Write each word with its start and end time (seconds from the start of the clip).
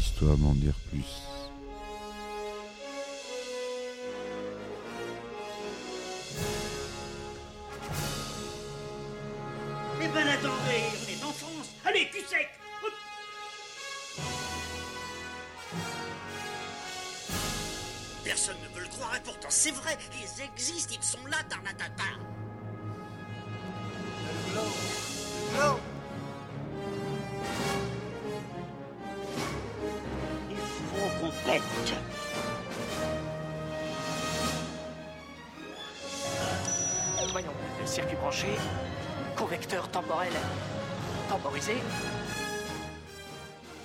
histoire 0.00 0.36
d'en 0.38 0.54
dire 0.54 0.72
plus. 0.90 1.04
Eh 10.02 10.08
ben 10.08 10.26
attendez, 10.26 10.84
on 10.96 11.10
est 11.10 11.24
en 11.24 11.32
France. 11.32 11.68
Allez, 11.84 12.08
cul 12.08 12.24
sec. 12.26 12.48
Personne 18.24 18.56
ne 18.62 18.74
veut 18.74 18.82
le 18.84 18.88
croire 18.88 19.14
et 19.16 19.20
pourtant 19.22 19.48
c'est 19.50 19.72
vrai, 19.72 19.98
ils 20.14 20.42
existent, 20.42 20.94
ils 20.98 21.04
sont 21.04 21.26
là, 21.26 21.36
Tarnatata. 21.46 22.19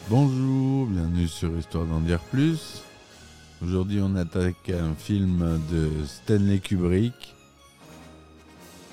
Bonjour, 0.10 0.88
bienvenue 0.88 1.28
sur 1.28 1.58
Histoire 1.58 1.86
d'en 1.86 2.00
dire 2.00 2.20
plus. 2.20 2.84
Aujourd'hui, 3.62 4.00
on 4.02 4.16
attaque 4.16 4.70
un 4.70 4.96
film 4.96 5.60
de 5.70 5.90
Stanley 6.06 6.60
Kubrick, 6.60 7.36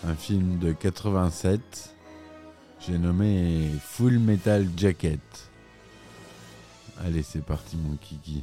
un 0.05 0.15
film 0.15 0.59
de 0.59 0.73
87. 0.73 1.95
J'ai 2.81 2.98
nommé 2.98 3.70
Full 3.81 4.19
Metal 4.19 4.67
Jacket. 4.77 5.20
Allez, 7.05 7.23
c'est 7.23 7.45
parti, 7.45 7.77
mon 7.77 7.97
kiki. 7.97 8.42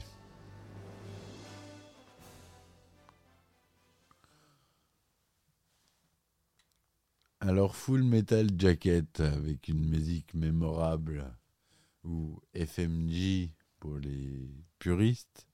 Alors, 7.49 7.75
Full 7.75 8.03
Metal 8.03 8.47
Jacket, 8.59 9.21
avec 9.21 9.69
une 9.69 9.83
musique 9.83 10.35
mémorable, 10.35 11.35
ou 12.03 12.39
FMJ 12.53 13.49
pour 13.79 13.97
les 13.97 14.51
puristes, 14.77 15.47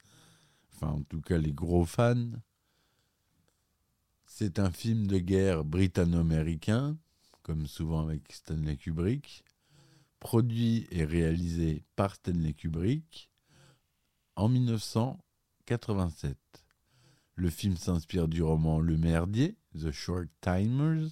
enfin 0.74 0.90
en 0.90 1.04
tout 1.04 1.22
cas 1.22 1.38
les 1.38 1.54
gros 1.54 1.86
fans. 1.86 2.34
C'est 4.26 4.60
un 4.60 4.72
film 4.72 5.08
de 5.08 5.20
guerre 5.20 5.64
britanno-américain, 5.64 6.98
comme 7.44 7.66
souvent 7.66 8.02
avec 8.02 8.30
Stanley 8.30 8.76
Kubrick, 8.76 9.46
produit 10.20 10.88
et 10.92 11.06
réalisé 11.06 11.86
par 11.96 12.16
Stanley 12.16 12.52
Kubrick 12.52 13.30
en 14.36 14.50
1987. 14.50 16.38
Le 17.36 17.50
film 17.50 17.78
s'inspire 17.78 18.28
du 18.28 18.44
roman 18.44 18.82
Le 18.82 18.98
Merdier, 18.98 19.56
The 19.80 19.92
Short 19.92 20.28
Timers, 20.42 21.08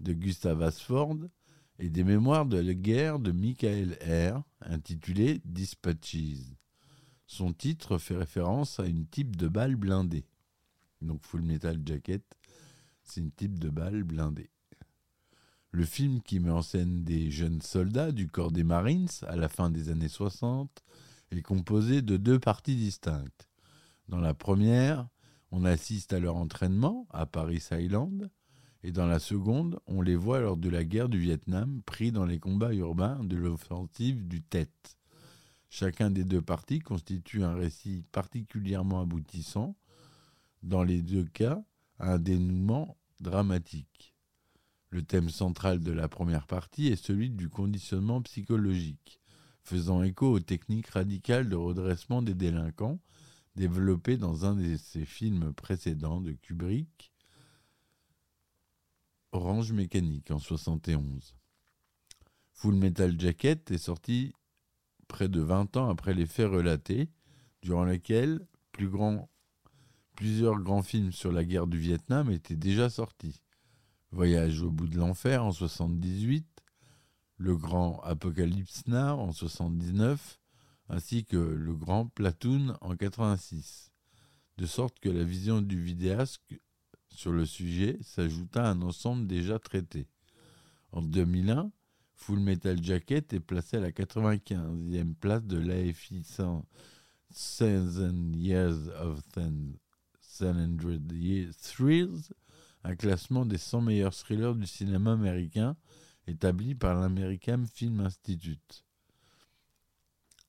de 0.00 0.12
Gustav 0.12 0.62
Asford, 0.62 1.16
et 1.78 1.90
des 1.90 2.04
mémoires 2.04 2.46
de 2.46 2.58
la 2.58 2.74
guerre 2.74 3.18
de 3.18 3.32
Michael 3.32 3.98
R, 4.02 4.42
intitulé 4.60 5.40
Dispatches. 5.44 6.54
Son 7.26 7.52
titre 7.52 7.98
fait 7.98 8.16
référence 8.16 8.80
à 8.80 8.86
une 8.86 9.06
type 9.06 9.36
de 9.36 9.48
balle 9.48 9.76
blindée. 9.76 10.26
Donc 11.02 11.24
Full 11.24 11.42
Metal 11.42 11.80
Jacket, 11.84 12.24
c'est 13.02 13.20
une 13.20 13.32
type 13.32 13.58
de 13.58 13.68
balle 13.68 14.04
blindée. 14.04 14.50
Le 15.70 15.84
film 15.84 16.22
qui 16.22 16.40
met 16.40 16.50
en 16.50 16.62
scène 16.62 17.04
des 17.04 17.30
jeunes 17.30 17.60
soldats 17.60 18.12
du 18.12 18.28
corps 18.28 18.52
des 18.52 18.64
Marines 18.64 19.08
à 19.26 19.36
la 19.36 19.48
fin 19.48 19.68
des 19.68 19.90
années 19.90 20.08
60 20.08 20.70
est 21.32 21.42
composé 21.42 22.00
de 22.00 22.16
deux 22.16 22.38
parties 22.38 22.76
distinctes. 22.76 23.48
Dans 24.08 24.20
la 24.20 24.32
première, 24.32 25.08
on 25.50 25.64
assiste 25.64 26.12
à 26.12 26.20
leur 26.20 26.36
entraînement 26.36 27.06
à 27.10 27.26
Paris 27.26 27.62
Island, 27.72 28.30
et 28.86 28.92
dans 28.92 29.06
la 29.06 29.18
seconde, 29.18 29.80
on 29.88 30.00
les 30.00 30.14
voit 30.14 30.38
lors 30.38 30.56
de 30.56 30.68
la 30.68 30.84
guerre 30.84 31.08
du 31.08 31.18
Vietnam, 31.18 31.82
pris 31.86 32.12
dans 32.12 32.24
les 32.24 32.38
combats 32.38 32.72
urbains 32.72 33.18
de 33.24 33.34
l'offensive 33.34 34.28
du 34.28 34.42
Tet. 34.42 34.70
Chacun 35.70 36.08
des 36.08 36.22
deux 36.22 36.40
parties 36.40 36.78
constitue 36.78 37.42
un 37.42 37.54
récit 37.54 38.04
particulièrement 38.12 39.00
aboutissant, 39.00 39.74
dans 40.62 40.84
les 40.84 41.02
deux 41.02 41.24
cas, 41.24 41.60
un 41.98 42.20
dénouement 42.20 42.96
dramatique. 43.18 44.14
Le 44.90 45.02
thème 45.02 45.30
central 45.30 45.80
de 45.80 45.90
la 45.90 46.06
première 46.06 46.46
partie 46.46 46.86
est 46.86 47.04
celui 47.04 47.30
du 47.30 47.48
conditionnement 47.48 48.22
psychologique, 48.22 49.20
faisant 49.64 50.04
écho 50.04 50.30
aux 50.30 50.38
techniques 50.38 50.90
radicales 50.90 51.48
de 51.48 51.56
redressement 51.56 52.22
des 52.22 52.34
délinquants 52.34 53.00
développées 53.56 54.16
dans 54.16 54.44
un 54.44 54.54
de 54.54 54.76
ses 54.76 55.04
films 55.04 55.52
précédents 55.54 56.20
de 56.20 56.30
Kubrick, 56.30 57.10
Orange 59.32 59.72
Mécanique 59.72 60.30
en 60.30 60.38
71. 60.38 61.36
Full 62.52 62.74
Metal 62.74 63.18
Jacket 63.20 63.70
est 63.70 63.78
sorti 63.78 64.32
près 65.08 65.28
de 65.28 65.40
20 65.40 65.76
ans 65.76 65.88
après 65.88 66.14
les 66.14 66.26
faits 66.26 66.50
relatés, 66.50 67.10
durant 67.62 67.84
lesquels 67.84 68.46
plus 68.72 68.90
plusieurs 70.14 70.58
grands 70.60 70.82
films 70.82 71.12
sur 71.12 71.32
la 71.32 71.44
guerre 71.44 71.66
du 71.66 71.78
Vietnam 71.78 72.30
étaient 72.30 72.56
déjà 72.56 72.88
sortis. 72.88 73.42
Voyage 74.10 74.62
au 74.62 74.70
bout 74.70 74.88
de 74.88 74.96
l'enfer 74.96 75.44
en 75.44 75.52
78, 75.52 76.46
Le 77.36 77.56
Grand 77.56 78.00
Apocalypse 78.00 78.86
Now 78.86 79.18
en 79.20 79.32
79, 79.32 80.40
ainsi 80.88 81.24
que 81.24 81.36
Le 81.36 81.74
Grand 81.74 82.06
Platoon 82.06 82.76
en 82.80 82.96
86. 82.96 83.90
De 84.56 84.64
sorte 84.64 84.98
que 85.00 85.10
la 85.10 85.24
vision 85.24 85.60
du 85.60 85.82
vidéaste 85.82 86.40
sur 87.16 87.32
le 87.32 87.46
sujet 87.46 87.98
s'ajouta 88.02 88.68
un 88.68 88.82
ensemble 88.82 89.26
déjà 89.26 89.58
traité. 89.58 90.06
En 90.92 91.00
2001, 91.00 91.72
Full 92.14 92.38
Metal 92.40 92.82
Jacket 92.82 93.32
est 93.32 93.40
placé 93.40 93.78
à 93.78 93.80
la 93.80 93.90
95e 93.90 95.14
place 95.14 95.44
de 95.44 95.58
l'AFI 95.58 96.22
100 96.24 96.64
Years 98.34 98.88
of 99.00 99.22
100 100.20 100.76
Thrills, 101.62 102.20
un 102.84 102.94
classement 102.94 103.46
des 103.46 103.58
100 103.58 103.80
meilleurs 103.80 104.14
thrillers 104.14 104.54
du 104.54 104.66
cinéma 104.66 105.12
américain 105.12 105.74
établi 106.26 106.74
par 106.74 107.00
l'American 107.00 107.64
Film 107.72 108.00
Institute. 108.00 108.84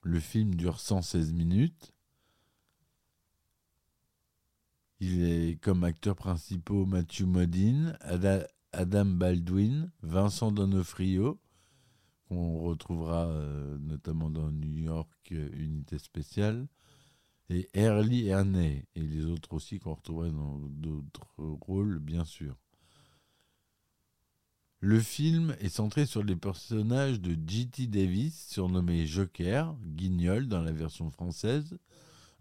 Le 0.04 0.20
film 0.20 0.56
dure 0.56 0.82
116 0.82 1.32
minutes. 1.32 1.94
Il 5.00 5.24
est 5.24 5.62
comme 5.62 5.84
acteurs 5.84 6.16
principaux 6.16 6.86
Matthew 6.86 7.22
Modine, 7.22 7.98
Adam 8.72 9.06
Baldwin, 9.06 9.92
Vincent 10.02 10.52
Donofrio, 10.52 11.40
qu'on 12.28 12.60
retrouvera 12.60 13.28
euh, 13.28 13.78
notamment 13.80 14.30
dans 14.30 14.52
New 14.52 14.80
York 14.80 15.10
euh, 15.32 15.50
Unité 15.54 16.00
Spéciale, 16.00 16.68
et 17.50 17.70
Early 17.76 18.28
Erney, 18.28 18.86
et 18.96 19.02
les 19.02 19.26
autres 19.26 19.54
aussi 19.54 19.80
qu'on 19.80 19.94
retrouvera 19.94 20.30
dans 20.30 20.60
d'autres 20.60 21.32
rôles, 21.38 22.00
bien 22.00 22.26
sûr. 22.26 22.58
Le 24.80 25.00
film 25.00 25.56
est 25.60 25.70
centré 25.70 26.06
sur 26.06 26.24
les 26.24 26.36
personnages 26.36 27.22
de 27.22 27.36
G.T. 27.48 27.88
Davis, 27.88 28.48
surnommé 28.48 29.08
Joker, 29.08 29.76
Guignol 29.86 30.48
dans 30.48 30.62
la 30.62 30.72
version 30.72 31.10
française, 31.10 31.78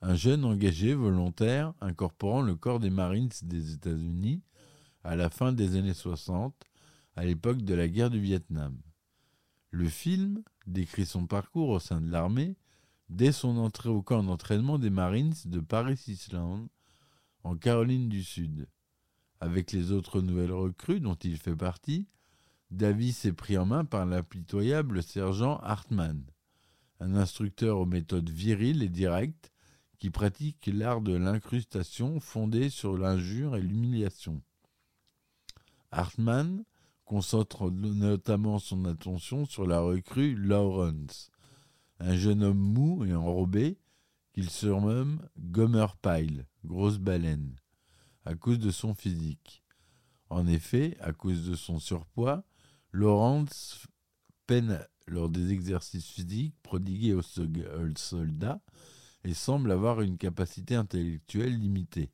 un 0.02 0.14
jeune 0.14 0.44
engagé 0.44 0.94
volontaire 0.94 1.72
incorporant 1.80 2.42
le 2.42 2.54
corps 2.54 2.80
des 2.80 2.90
Marines 2.90 3.30
des 3.42 3.72
États-Unis 3.72 4.42
à 5.04 5.16
la 5.16 5.30
fin 5.30 5.52
des 5.52 5.76
années 5.76 5.94
60, 5.94 6.54
à 7.14 7.24
l'époque 7.24 7.62
de 7.62 7.74
la 7.74 7.88
guerre 7.88 8.10
du 8.10 8.20
Vietnam. 8.20 8.76
Le 9.70 9.88
film 9.88 10.42
décrit 10.66 11.06
son 11.06 11.26
parcours 11.26 11.68
au 11.68 11.78
sein 11.78 12.00
de 12.00 12.10
l'armée 12.10 12.56
dès 13.08 13.32
son 13.32 13.56
entrée 13.56 13.88
au 13.88 14.02
camp 14.02 14.22
d'entraînement 14.22 14.78
des 14.78 14.90
Marines 14.90 15.34
de 15.44 15.60
Paris 15.60 16.02
Island, 16.08 16.68
en 17.44 17.56
Caroline 17.56 18.08
du 18.08 18.24
Sud. 18.24 18.66
Avec 19.40 19.70
les 19.70 19.92
autres 19.92 20.20
nouvelles 20.20 20.52
recrues 20.52 21.00
dont 21.00 21.14
il 21.14 21.36
fait 21.36 21.54
partie, 21.54 22.08
Davis 22.72 23.24
est 23.24 23.32
pris 23.32 23.56
en 23.58 23.66
main 23.66 23.84
par 23.84 24.06
l'impitoyable 24.06 25.02
sergent 25.02 25.58
Hartmann, 25.58 26.24
un 26.98 27.14
instructeur 27.14 27.78
aux 27.78 27.86
méthodes 27.86 28.30
viriles 28.30 28.82
et 28.82 28.88
directes 28.88 29.52
qui 29.98 30.10
pratique 30.10 30.70
l'art 30.72 31.00
de 31.00 31.14
l'incrustation 31.14 32.20
fondé 32.20 32.70
sur 32.70 32.96
l'injure 32.96 33.56
et 33.56 33.62
l'humiliation. 33.62 34.42
Hartmann 35.90 36.64
concentre 37.04 37.70
notamment 37.70 38.58
son 38.58 38.84
attention 38.84 39.46
sur 39.46 39.66
la 39.66 39.80
recrue 39.80 40.34
Lawrence, 40.34 41.30
un 42.00 42.16
jeune 42.16 42.42
homme 42.42 42.58
mou 42.58 43.04
et 43.04 43.14
enrobé 43.14 43.78
qu'il 44.32 44.50
surnomme 44.50 45.26
Gomer 45.38 45.86
Pyle, 46.02 46.46
grosse 46.64 46.98
baleine, 46.98 47.56
à 48.24 48.34
cause 48.34 48.58
de 48.58 48.70
son 48.70 48.94
physique. 48.94 49.62
En 50.28 50.46
effet, 50.46 50.96
à 51.00 51.12
cause 51.12 51.48
de 51.48 51.54
son 51.54 51.78
surpoids, 51.78 52.44
Lawrence 52.92 53.86
peine 54.46 54.84
lors 55.06 55.28
des 55.28 55.52
exercices 55.52 56.08
physiques 56.08 56.54
prodigués 56.62 57.14
aux 57.14 57.22
soldats 57.22 58.60
et 59.26 59.34
semble 59.34 59.72
avoir 59.72 60.02
une 60.02 60.18
capacité 60.18 60.76
intellectuelle 60.76 61.58
limitée. 61.58 62.10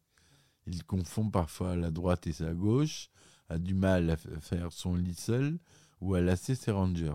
Il 0.66 0.82
confond 0.84 1.28
parfois 1.28 1.76
la 1.76 1.90
droite 1.90 2.26
et 2.26 2.32
sa 2.32 2.54
gauche, 2.54 3.10
a 3.50 3.58
du 3.58 3.74
mal 3.74 4.08
à 4.08 4.16
faire 4.16 4.72
son 4.72 4.94
lit 4.94 5.14
seul 5.14 5.58
ou 6.00 6.14
à 6.14 6.22
lasser 6.22 6.54
ses 6.54 6.70
rangers. 6.70 7.12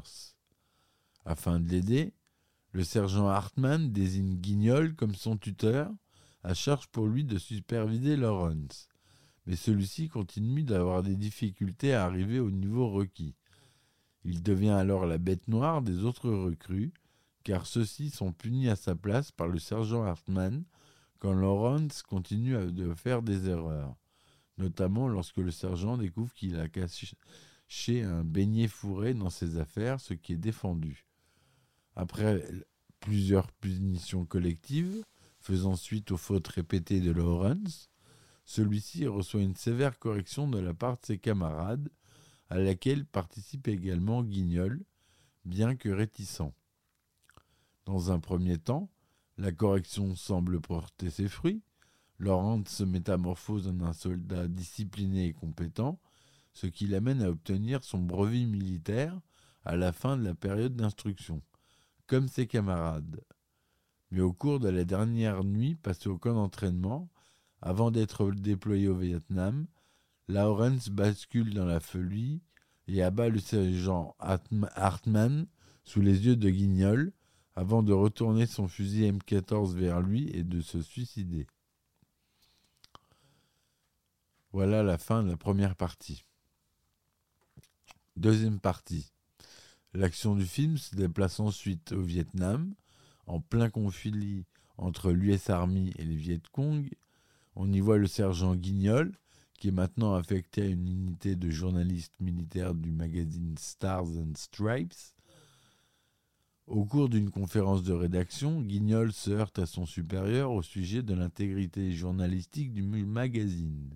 Afin 1.26 1.60
de 1.60 1.68
l'aider, 1.68 2.14
le 2.74 2.84
sergent 2.84 3.28
Hartmann 3.28 3.92
désigne 3.92 4.36
Guignol 4.36 4.94
comme 4.94 5.16
son 5.16 5.36
tuteur, 5.36 5.92
à 6.44 6.54
charge 6.54 6.88
pour 6.88 7.08
lui 7.08 7.24
de 7.24 7.40
superviser 7.40 8.18
Lawrence. 8.18 8.88
Mais 9.48 9.56
celui-ci 9.56 10.10
continue 10.10 10.62
d'avoir 10.62 11.02
des 11.02 11.16
difficultés 11.16 11.94
à 11.94 12.06
arriver 12.06 12.40
au 12.40 12.52
niveau 12.52 12.88
requis. 12.90 13.36
Il 14.24 14.44
devient 14.44 14.70
alors 14.70 15.08
la 15.08 15.18
bête 15.18 15.48
noire 15.48 15.82
des 15.82 16.04
autres 16.04 16.30
recrues, 16.30 16.94
car 17.48 17.66
ceux-ci 17.66 18.10
sont 18.10 18.34
punis 18.34 18.68
à 18.68 18.76
sa 18.76 18.94
place 18.94 19.32
par 19.32 19.48
le 19.48 19.58
sergent 19.58 20.04
Hartmann 20.04 20.66
quand 21.20 21.32
Lawrence 21.32 22.04
continue 22.04 22.74
de 22.74 22.94
faire 22.94 23.22
des 23.22 23.48
erreurs, 23.48 23.96
notamment 24.58 25.08
lorsque 25.08 25.38
le 25.38 25.52
sergent 25.52 25.98
découvre 25.98 26.34
qu'il 26.34 26.60
a 26.60 26.68
caché 26.68 28.04
un 28.04 28.26
beignet 28.26 28.68
fourré 28.68 29.14
dans 29.14 29.30
ses 29.30 29.60
affaires, 29.60 30.02
ce 30.02 30.14
qui 30.14 30.34
est 30.34 30.38
défendu. 30.38 31.06
Après 31.96 32.44
plusieurs 33.00 33.50
punitions 33.54 34.26
collectives, 34.26 35.06
faisant 35.40 35.78
suite 35.78 36.12
aux 36.12 36.18
fautes 36.18 36.50
répétées 36.50 37.00
de 37.00 37.12
Lawrence, 37.12 37.90
celui-ci 38.44 39.08
reçoit 39.08 39.42
une 39.42 39.56
sévère 39.56 39.98
correction 40.00 40.50
de 40.50 40.60
la 40.60 40.74
part 40.74 40.98
de 40.98 41.06
ses 41.06 41.18
camarades, 41.18 41.88
à 42.50 42.58
laquelle 42.58 43.06
participe 43.06 43.70
également 43.70 44.22
Guignol, 44.22 44.84
bien 45.46 45.78
que 45.78 45.88
réticent. 45.88 46.52
Dans 47.88 48.12
un 48.12 48.20
premier 48.20 48.58
temps, 48.58 48.90
la 49.38 49.54
correction 49.54 50.14
semble 50.14 50.60
porter 50.60 51.10
ses 51.10 51.30
fruits. 51.30 51.64
Lawrence 52.20 52.68
se 52.68 52.84
métamorphose 52.84 53.70
en 53.70 53.80
un 53.80 53.94
soldat 53.94 54.50
discipliné 54.50 55.28
et 55.28 55.34
compétent, 55.34 55.98
ce 56.52 56.68
qui 56.68 56.86
l'amène 56.86 57.22
à 57.22 57.30
obtenir 57.30 57.86
son 57.86 58.00
brevet 58.00 58.44
militaire 58.44 59.18
à 59.64 59.78
la 59.78 59.94
fin 59.94 60.18
de 60.18 60.26
la 60.26 60.36
période 60.36 60.76
d'instruction 60.76 61.42
comme 62.08 62.28
ses 62.28 62.46
camarades. 62.46 63.22
Mais 64.12 64.20
au 64.20 64.34
cours 64.34 64.60
de 64.60 64.68
la 64.68 64.84
dernière 64.84 65.46
nuit 65.46 65.76
passée 65.76 66.10
au 66.10 66.18
camp 66.18 66.34
d'entraînement, 66.34 67.10
avant 67.62 67.90
d'être 67.90 68.30
déployé 68.32 68.90
au 68.90 68.98
Vietnam, 68.98 69.66
Lawrence 70.28 70.90
bascule 70.90 71.54
dans 71.54 71.66
la 71.66 71.80
folie 71.80 72.42
et 72.90 73.02
abat 73.02 73.30
le 73.30 73.40
sergent 73.40 74.14
Hartmann 74.20 75.48
sous 75.86 76.02
les 76.02 76.26
yeux 76.26 76.36
de 76.36 76.50
Guignol 76.50 77.14
avant 77.58 77.82
de 77.82 77.92
retourner 77.92 78.46
son 78.46 78.68
fusil 78.68 79.12
M14 79.12 79.74
vers 79.74 80.00
lui 80.00 80.30
et 80.32 80.44
de 80.44 80.62
se 80.62 80.80
suicider. 80.80 81.48
Voilà 84.52 84.84
la 84.84 85.00
fin 85.00 85.24
de 85.24 85.32
la 85.32 85.38
première 85.38 85.76
partie. 85.76 86.24
Deuxième 88.16 88.60
partie. 88.60 89.12
L'action 89.96 90.36
du 90.36 90.46
film 90.46 90.78
se 90.78 90.96
déplace 90.96 91.40
ensuite 91.40 91.94
au 91.94 92.04
Vietnam, 92.04 92.76
en 93.26 93.42
plein 93.42 93.72
conflit 93.72 94.46
entre 94.78 95.12
l'US 95.12 95.50
Army 95.50 95.96
et 95.98 96.06
les 96.06 96.16
Viet 96.16 96.44
Cong. 96.52 96.88
On 97.56 97.74
y 97.74 97.80
voit 97.80 97.98
le 97.98 98.06
sergent 98.06 98.56
Guignol, 98.56 99.12
qui 99.58 99.70
est 99.70 99.72
maintenant 99.72 100.14
affecté 100.14 100.62
à 100.62 100.68
une 100.68 100.88
unité 100.88 101.36
de 101.36 101.50
journalistes 101.50 102.20
militaires 102.20 102.76
du 102.76 102.92
magazine 102.92 103.58
Stars 103.58 104.10
and 104.16 104.36
Stripes. 104.36 105.17
Au 106.68 106.84
cours 106.84 107.08
d'une 107.08 107.32
conférence 107.32 107.82
de 107.82 107.94
rédaction, 107.94 108.60
Guignol 108.62 109.14
se 109.14 109.32
heurte 109.32 109.58
à 109.58 109.66
son 109.66 109.86
supérieur 109.86 110.52
au 110.52 110.62
sujet 110.62 111.02
de 111.02 111.14
l'intégrité 111.14 111.94
journalistique 111.94 112.74
du 112.74 112.84
magazine. 112.84 113.96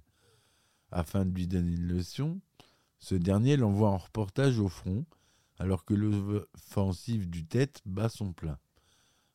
Afin 0.89 1.25
de 1.25 1.35
lui 1.35 1.47
donner 1.47 1.73
une 1.73 1.89
leçon, 1.89 2.39
ce 2.97 3.15
dernier 3.15 3.57
l'envoie 3.57 3.89
en 3.89 3.97
reportage 3.97 4.57
au 4.57 4.69
front, 4.69 5.05
alors 5.59 5.83
que 5.83 5.93
l'offensive 5.93 7.29
du 7.29 7.45
tête 7.45 7.81
bat 7.85 8.07
son 8.07 8.31
plein. 8.31 8.57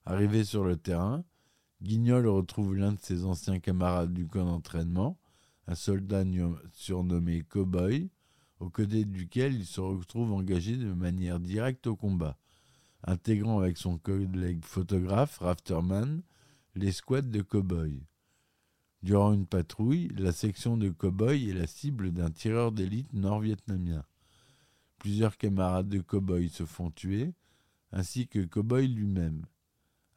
Arrivé 0.06 0.42
sur 0.42 0.64
le 0.64 0.78
terrain, 0.78 1.22
Guignol 1.82 2.26
retrouve 2.28 2.74
l'un 2.74 2.92
de 2.92 3.00
ses 3.00 3.26
anciens 3.26 3.60
camarades 3.60 4.14
du 4.14 4.26
camp 4.26 4.46
d'entraînement, 4.46 5.18
un 5.66 5.74
soldat 5.74 6.24
surnommé 6.72 7.42
Cowboy, 7.42 8.08
aux 8.60 8.70
côtés 8.70 9.04
duquel 9.04 9.52
il 9.52 9.66
se 9.66 9.82
retrouve 9.82 10.32
engagé 10.32 10.78
de 10.78 10.90
manière 10.94 11.38
directe 11.38 11.86
au 11.86 11.96
combat, 11.96 12.38
intégrant 13.06 13.60
avec 13.60 13.76
son 13.78 13.98
collègue 13.98 14.64
photographe 14.64 15.38
Rafterman 15.38 16.22
l'escouade 16.74 17.30
de 17.30 17.40
Cowboy. 17.40 18.02
Durant 19.02 19.32
une 19.32 19.46
patrouille, 19.46 20.08
la 20.16 20.32
section 20.32 20.76
de 20.76 20.90
Cowboy 20.90 21.50
est 21.50 21.54
la 21.54 21.66
cible 21.66 22.12
d'un 22.12 22.30
tireur 22.30 22.72
d'élite 22.72 23.12
nord-vietnamien. 23.12 24.04
Plusieurs 24.98 25.36
camarades 25.36 25.88
de 25.88 26.00
Cowboy 26.00 26.48
se 26.48 26.64
font 26.64 26.90
tuer, 26.90 27.32
ainsi 27.92 28.26
que 28.26 28.44
Cowboy 28.44 28.88
lui-même. 28.88 29.46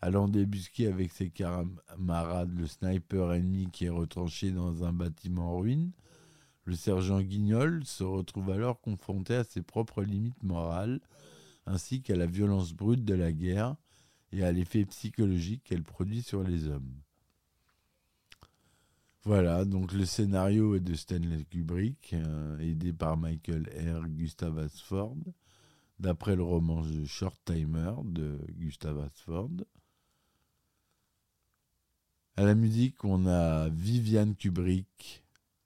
Allant 0.02 0.28
débusquer 0.28 0.88
avec 0.88 1.12
ses 1.12 1.30
camarades 1.30 2.58
le 2.58 2.66
sniper 2.66 3.34
ennemi 3.34 3.70
qui 3.72 3.86
est 3.86 3.90
retranché 3.90 4.52
dans 4.52 4.84
un 4.84 4.94
bâtiment 4.94 5.54
en 5.54 5.60
ruine, 5.60 5.92
le 6.64 6.76
sergent 6.76 7.22
Guignol 7.22 7.86
se 7.86 8.04
retrouve 8.04 8.52
alors 8.52 8.80
confronté 8.80 9.36
à 9.36 9.44
ses 9.44 9.62
propres 9.62 10.04
limites 10.04 10.42
morales, 10.44 11.02
ainsi 11.70 12.02
qu'à 12.02 12.16
la 12.16 12.26
violence 12.26 12.74
brute 12.74 13.06
de 13.06 13.14
la 13.14 13.32
guerre 13.32 13.76
et 14.32 14.44
à 14.44 14.52
l'effet 14.52 14.86
psychologique 14.86 15.64
qu'elle 15.64 15.84
produit 15.84 16.24
sur 16.24 16.44
les 16.44 16.68
hommes. 16.68 16.96
Voilà, 19.24 19.66
donc 19.66 19.94
le 19.94 20.06
scénario 20.06 20.76
est 20.76 20.80
de 20.80 20.96
Stanley 20.96 21.46
Kubrick, 21.46 22.14
euh, 22.14 22.58
aidé 22.60 22.92
par 22.92 23.18
Michael 23.18 23.70
R. 23.70 24.08
Gustav 24.08 24.58
Asford, 24.58 25.18
d'après 26.00 26.36
le 26.36 26.44
roman 26.44 26.82
The 26.82 27.06
Short 27.06 27.40
Timer 27.46 27.94
de 28.04 28.40
Gustav 28.58 29.00
Asford. 29.00 29.52
À 32.36 32.46
la 32.46 32.56
musique, 32.56 33.04
on 33.04 33.28
a 33.28 33.70
Viviane 33.70 34.36
Kubrick, 34.36 35.24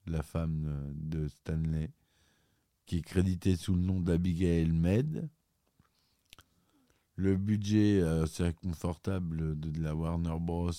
la 0.07 0.23
femme 0.23 0.91
de 0.95 1.29
Stanley, 1.29 1.91
qui 2.85 2.97
est 2.97 3.03
créditée 3.03 3.56
sous 3.56 3.75
le 3.75 3.81
nom 3.81 4.01
d'Abigail 4.01 4.71
Med. 4.71 5.29
Le 7.15 7.38
budget 7.38 8.02
euh, 8.02 8.26
confortable 8.61 9.59
de 9.59 9.81
la 9.81 9.95
Warner 9.95 10.37
Bros 10.40 10.71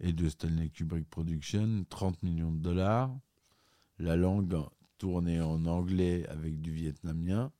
et 0.00 0.12
de 0.12 0.28
Stanley 0.28 0.68
Kubrick 0.68 1.08
Production, 1.08 1.86
30 1.88 2.22
millions 2.22 2.52
de 2.52 2.58
dollars. 2.58 3.16
La 3.98 4.16
langue 4.16 4.54
tournée 4.98 5.40
en 5.40 5.64
anglais 5.64 6.26
avec 6.28 6.60
du 6.60 6.72
vietnamien. 6.72 7.52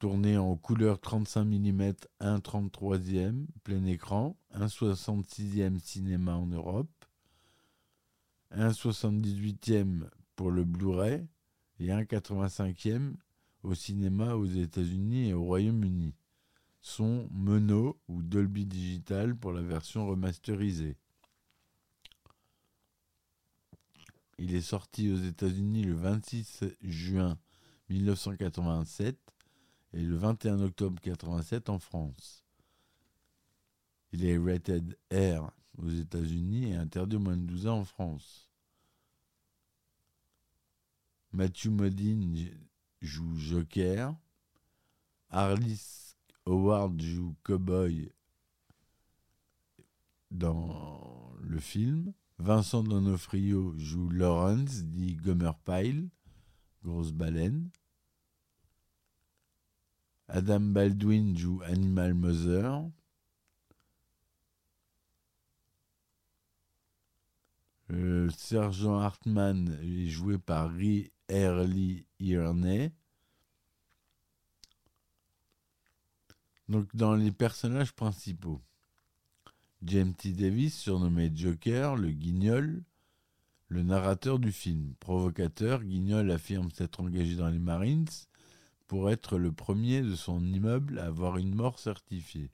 Tournée 0.00 0.36
en 0.36 0.56
couleur 0.56 0.98
35 0.98 1.44
mm, 1.44 1.92
1,33e, 2.20 3.46
plein 3.62 3.84
écran, 3.84 4.36
1,66e 4.56 5.78
cinéma 5.78 6.34
en 6.34 6.46
Europe, 6.46 6.90
1,78e 8.50 10.08
pour 10.34 10.50
le 10.50 10.64
Blu-ray 10.64 11.28
et 11.78 11.86
1,85e 11.86 13.14
au 13.62 13.74
cinéma 13.74 14.34
aux 14.34 14.46
États-Unis 14.46 15.28
et 15.28 15.34
au 15.34 15.44
Royaume-Uni 15.44 16.14
son 16.82 17.28
mono 17.30 17.96
ou 18.08 18.22
Dolby 18.22 18.66
Digital 18.66 19.36
pour 19.36 19.52
la 19.52 19.62
version 19.62 20.06
remasterisée. 20.06 20.96
Il 24.38 24.54
est 24.54 24.60
sorti 24.60 25.10
aux 25.10 25.16
États-Unis 25.16 25.84
le 25.84 25.94
26 25.94 26.64
juin 26.82 27.38
1987 27.88 29.16
et 29.92 30.02
le 30.02 30.16
21 30.16 30.60
octobre 30.60 31.00
1987 31.04 31.68
en 31.68 31.78
France. 31.78 32.44
Il 34.10 34.24
est 34.24 34.36
rated 34.36 34.98
R 35.12 35.52
aux 35.78 35.88
États-Unis 35.88 36.72
et 36.72 36.74
interdit 36.74 37.16
aux 37.16 37.20
moins 37.20 37.36
de 37.36 37.46
12 37.46 37.68
ans 37.68 37.78
en 37.78 37.84
France. 37.84 38.50
Matthew 41.30 41.68
Modine 41.68 42.50
joue 43.02 43.36
Joker. 43.36 44.14
Arliss 45.28 46.16
Howard 46.46 47.00
joue 47.00 47.34
Cowboy 47.44 48.10
dans 50.30 51.34
le 51.42 51.58
film. 51.58 52.12
Vincent 52.38 52.82
Donofrio 52.82 53.74
joue 53.76 54.08
Lawrence, 54.08 54.82
dit 54.84 55.14
Gomer 55.16 55.52
Pyle, 55.64 56.08
grosse 56.82 57.12
baleine. 57.12 57.70
Adam 60.28 60.60
Baldwin 60.60 61.36
joue 61.36 61.60
Animal 61.62 62.14
Mother. 62.14 62.90
Euh, 67.92 68.30
Sergent 68.30 68.98
Hartman 68.98 69.78
est 69.82 70.06
joué 70.06 70.38
par 70.38 70.70
Lee 70.70 71.10
Early 71.28 72.06
Irney. 72.20 72.90
Donc 76.68 76.94
dans 76.96 77.14
les 77.14 77.32
personnages 77.32 77.92
principaux, 77.92 78.62
James 79.82 80.14
T. 80.14 80.32
Davis, 80.32 80.78
surnommé 80.78 81.30
Joker, 81.34 81.96
le 81.96 82.10
guignol, 82.10 82.82
le 83.68 83.82
narrateur 83.82 84.38
du 84.38 84.52
film. 84.52 84.94
Provocateur, 85.00 85.82
Guignol 85.82 86.30
affirme 86.30 86.70
s'être 86.70 87.00
engagé 87.00 87.34
dans 87.34 87.48
les 87.48 87.58
Marines 87.58 88.06
pour 88.86 89.10
être 89.10 89.38
le 89.38 89.52
premier 89.52 90.02
de 90.02 90.14
son 90.14 90.42
immeuble 90.44 90.98
à 90.98 91.06
avoir 91.06 91.36
une 91.36 91.54
mort 91.54 91.78
certifiée. 91.78 92.50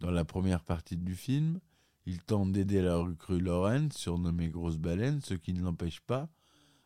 Dans 0.00 0.10
la 0.10 0.24
première 0.24 0.64
partie 0.64 0.96
du 0.96 1.14
film, 1.14 1.60
il 2.06 2.20
tente 2.22 2.52
d'aider 2.52 2.82
la 2.82 2.96
recrue 2.96 3.40
Lorraine, 3.40 3.92
surnommée 3.92 4.48
Grosse 4.48 4.78
Baleine, 4.78 5.20
ce 5.20 5.34
qui 5.34 5.52
ne 5.52 5.62
l'empêche 5.62 6.00
pas, 6.00 6.28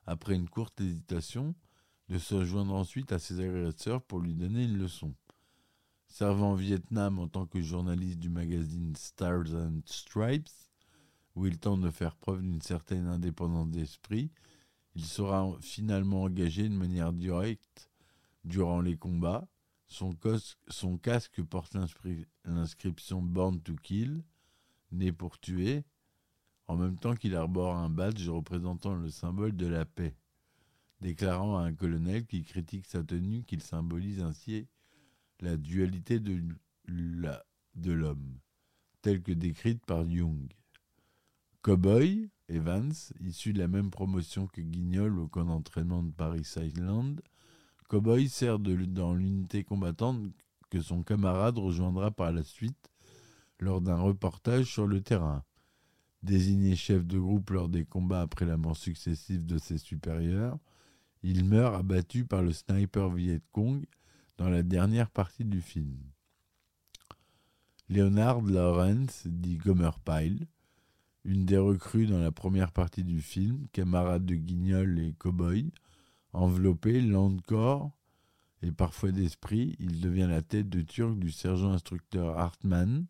après 0.04 0.34
une 0.34 0.48
courte 0.48 0.80
hésitation, 0.80 1.54
de 2.08 2.18
se 2.18 2.44
joindre 2.44 2.74
ensuite 2.74 3.12
à 3.12 3.18
ses 3.18 3.40
agresseurs 3.40 4.02
pour 4.02 4.20
lui 4.20 4.34
donner 4.34 4.64
une 4.64 4.78
leçon. 4.78 5.14
Servant 6.06 6.52
au 6.52 6.56
Vietnam 6.56 7.18
en 7.18 7.28
tant 7.28 7.46
que 7.46 7.60
journaliste 7.60 8.18
du 8.18 8.30
magazine 8.30 8.94
Stars 8.94 9.54
and 9.54 9.80
Stripes, 9.86 10.48
où 11.34 11.46
il 11.46 11.58
tente 11.58 11.80
de 11.80 11.90
faire 11.90 12.16
preuve 12.16 12.42
d'une 12.42 12.62
certaine 12.62 13.06
indépendance 13.06 13.70
d'esprit, 13.70 14.30
il 14.94 15.04
sera 15.04 15.54
finalement 15.60 16.22
engagé 16.22 16.68
de 16.68 16.74
manière 16.74 17.12
directe 17.12 17.90
durant 18.44 18.80
les 18.80 18.96
combats. 18.96 19.46
Son, 19.88 20.16
son 20.68 20.96
casque 20.96 21.42
porte 21.42 21.76
l'inscription 22.44 23.20
Born 23.20 23.60
to 23.60 23.74
Kill, 23.82 24.22
né 24.92 25.12
pour 25.12 25.38
tuer, 25.38 25.84
en 26.68 26.76
même 26.76 26.98
temps 26.98 27.14
qu'il 27.14 27.34
arbore 27.34 27.76
un 27.76 27.88
badge 27.88 28.28
représentant 28.28 28.94
le 28.94 29.08
symbole 29.08 29.56
de 29.56 29.66
la 29.66 29.84
paix, 29.84 30.16
déclarant 31.00 31.58
à 31.58 31.62
un 31.62 31.74
colonel 31.74 32.26
qui 32.26 32.42
critique 32.42 32.86
sa 32.86 33.04
tenue 33.04 33.44
qu'il 33.44 33.62
symbolise 33.62 34.20
ainsi 34.20 34.66
la 35.40 35.56
dualité 35.56 36.18
de 36.18 37.92
l'homme, 37.92 38.38
telle 39.02 39.22
que 39.22 39.32
décrite 39.32 39.84
par 39.84 40.08
Jung. 40.08 40.48
Cowboy, 41.62 42.30
Evans, 42.48 42.92
issu 43.20 43.52
de 43.52 43.58
la 43.58 43.68
même 43.68 43.90
promotion 43.90 44.46
que 44.46 44.60
Guignol 44.60 45.18
au 45.18 45.26
camp 45.26 45.44
d'entraînement 45.44 46.02
de 46.02 46.12
Paris 46.12 46.46
Island, 46.56 47.20
Cowboy 47.88 48.28
sert 48.28 48.58
dans 48.58 49.14
l'unité 49.14 49.64
combattante 49.64 50.32
que 50.70 50.80
son 50.80 51.02
camarade 51.02 51.58
rejoindra 51.58 52.10
par 52.10 52.32
la 52.32 52.42
suite 52.42 52.90
lors 53.58 53.80
d'un 53.80 53.96
reportage 53.96 54.66
sur 54.66 54.86
le 54.86 55.00
terrain. 55.00 55.44
Désigné 56.22 56.76
chef 56.76 57.06
de 57.06 57.18
groupe 57.18 57.50
lors 57.50 57.68
des 57.68 57.84
combats 57.84 58.22
après 58.22 58.46
la 58.46 58.56
mort 58.56 58.76
successive 58.76 59.44
de 59.46 59.58
ses 59.58 59.78
supérieurs, 59.78 60.58
il 61.22 61.44
meurt 61.44 61.74
abattu 61.74 62.24
par 62.24 62.42
le 62.42 62.52
sniper 62.52 63.10
Viet 63.10 63.42
Cong 63.52 63.84
dans 64.38 64.48
la 64.48 64.62
dernière 64.62 65.10
partie 65.10 65.44
du 65.44 65.60
film. 65.60 65.96
Leonard 67.88 68.42
Lawrence, 68.42 69.26
dit 69.26 69.56
Gomer 69.56 69.90
Pyle, 70.04 70.46
une 71.24 71.44
des 71.44 71.58
recrues 71.58 72.06
dans 72.06 72.20
la 72.20 72.32
première 72.32 72.72
partie 72.72 73.04
du 73.04 73.20
film, 73.20 73.66
camarade 73.72 74.24
de 74.26 74.34
Guignol 74.34 74.98
et 74.98 75.12
Cowboy, 75.14 75.72
enveloppé, 76.32 77.00
lent 77.00 77.30
de 77.30 77.40
corps 77.40 77.96
et 78.62 78.72
parfois 78.72 79.12
d'esprit, 79.12 79.76
il 79.78 80.00
devient 80.00 80.26
la 80.28 80.42
tête 80.42 80.68
de 80.68 80.80
turc 80.80 81.18
du 81.18 81.30
sergent 81.30 81.72
instructeur 81.72 82.38
Hartmann. 82.38 83.06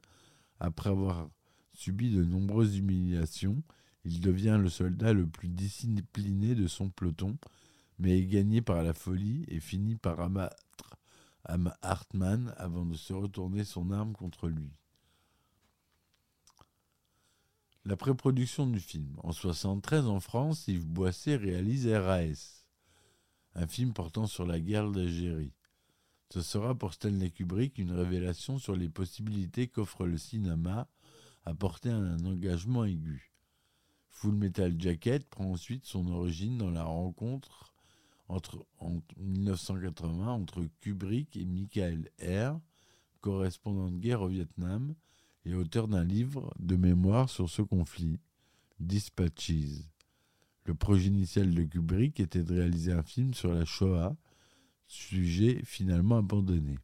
Après 0.60 0.90
avoir 0.90 1.28
subi 1.72 2.10
de 2.10 2.24
nombreuses 2.24 2.78
humiliations, 2.78 3.62
il 4.04 4.20
devient 4.20 4.58
le 4.60 4.68
soldat 4.68 5.12
le 5.12 5.26
plus 5.26 5.48
discipliné 5.48 6.54
de 6.54 6.66
son 6.66 6.90
peloton, 6.90 7.36
mais 7.98 8.18
est 8.18 8.26
gagné 8.26 8.62
par 8.62 8.82
la 8.82 8.94
folie 8.94 9.44
et 9.48 9.60
finit 9.60 9.96
par 9.96 10.20
abattre 10.20 10.96
Hartmann 11.82 12.54
avant 12.56 12.84
de 12.84 12.94
se 12.94 13.12
retourner 13.12 13.64
son 13.64 13.90
arme 13.90 14.12
contre 14.12 14.48
lui. 14.48 14.70
La 17.84 17.96
pré-production 17.96 18.66
du 18.66 18.80
film. 18.80 19.12
En 19.18 19.28
1973, 19.28 20.06
en 20.06 20.18
France, 20.18 20.66
Yves 20.66 20.86
Boisset 20.86 21.36
réalise 21.36 21.86
RAS, 21.86 22.66
un 23.54 23.66
film 23.66 23.92
portant 23.92 24.26
sur 24.26 24.44
la 24.44 24.58
guerre 24.58 24.90
d'Algérie. 24.90 25.52
Ce 26.30 26.42
sera 26.42 26.74
pour 26.74 26.92
Stanley 26.92 27.30
Kubrick 27.30 27.78
une 27.78 27.92
révélation 27.92 28.58
sur 28.58 28.74
les 28.74 28.88
possibilités 28.88 29.68
qu'offre 29.68 30.06
le 30.06 30.18
cinéma 30.18 30.88
à 31.44 31.54
porter 31.54 31.90
un 31.90 32.18
engagement 32.24 32.84
aigu. 32.84 33.32
Full 34.08 34.34
Metal 34.34 34.74
Jacket 34.78 35.28
prend 35.28 35.52
ensuite 35.52 35.84
son 35.84 36.08
origine 36.08 36.58
dans 36.58 36.70
la 36.70 36.84
rencontre 36.84 37.74
entre, 38.28 38.66
en 38.78 39.00
1980 39.18 40.28
entre 40.28 40.66
Kubrick 40.80 41.36
et 41.36 41.44
Michael 41.44 42.10
R., 42.20 42.58
correspondant 43.20 43.90
de 43.90 43.98
guerre 43.98 44.22
au 44.22 44.28
Vietnam, 44.28 44.94
et 45.44 45.54
auteur 45.54 45.86
d'un 45.86 46.04
livre 46.04 46.52
de 46.58 46.76
mémoire 46.76 47.30
sur 47.30 47.48
ce 47.48 47.62
conflit, 47.62 48.18
Dispatches. 48.80 49.84
Le 50.64 50.74
projet 50.74 51.06
initial 51.06 51.54
de 51.54 51.62
Kubrick 51.62 52.18
était 52.18 52.42
de 52.42 52.54
réaliser 52.54 52.92
un 52.92 53.04
film 53.04 53.32
sur 53.32 53.52
la 53.52 53.64
Shoah, 53.64 54.16
sujet 54.86 55.60
finalement 55.64 56.18
abandonné. 56.18 56.78